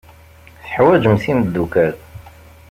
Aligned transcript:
Teḥwajemt 0.63 1.25
imeddukal. 1.31 1.93